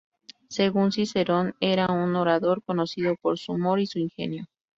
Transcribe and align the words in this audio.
Según 0.49 0.91
Cicerón 0.91 1.53
era 1.59 1.85
un 1.91 2.15
orador 2.15 2.63
conocido 2.63 3.15
por 3.21 3.37
su 3.37 3.51
humor 3.51 3.79
y 3.79 3.85
su 3.85 3.99
ingenio. 3.99 4.47